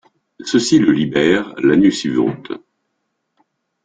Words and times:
Ceux-ci 0.43 0.79
le 0.79 0.91
libèrent 0.91 1.53
l'année 1.59 1.91
suivante. 1.91 2.51